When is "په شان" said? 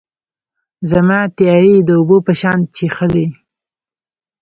2.27-2.59